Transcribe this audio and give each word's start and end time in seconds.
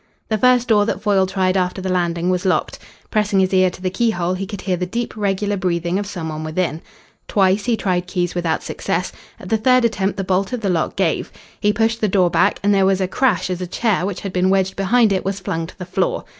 The 0.29 0.37
first 0.39 0.67
door 0.67 0.87
that 0.87 0.99
Foyle 0.99 1.27
tried 1.27 1.55
after 1.55 1.79
the 1.79 1.87
landing 1.93 2.31
was 2.31 2.43
locked. 2.43 2.79
Pressing 3.11 3.39
his 3.39 3.53
ear 3.53 3.69
to 3.69 3.83
the 3.83 3.91
keyhole, 3.91 4.33
he 4.33 4.47
could 4.47 4.61
hear 4.61 4.75
the 4.75 4.87
deep, 4.87 5.15
regular 5.15 5.57
breathing 5.57 5.99
of 5.99 6.07
some 6.07 6.29
one 6.29 6.43
within. 6.43 6.81
Twice 7.27 7.65
he 7.65 7.77
tried 7.77 8.07
keys 8.07 8.33
without 8.33 8.63
success. 8.63 9.11
At 9.39 9.49
the 9.49 9.57
third 9.57 9.85
attempt 9.85 10.17
the 10.17 10.23
bolt 10.23 10.53
of 10.53 10.61
the 10.61 10.69
lock 10.71 10.95
gave. 10.95 11.31
He 11.59 11.71
pushed 11.71 12.01
the 12.01 12.07
door 12.07 12.31
back 12.31 12.59
and 12.63 12.73
there 12.73 12.87
was 12.87 12.99
a 12.99 13.07
crash 13.07 13.51
as 13.51 13.61
a 13.61 13.67
chair 13.67 14.03
which 14.03 14.21
had 14.21 14.33
been 14.33 14.49
wedged 14.49 14.75
behind 14.75 15.13
it 15.13 15.23
was 15.23 15.39
flung 15.39 15.67
to 15.67 15.77
the 15.77 15.85
floor. 15.85 16.23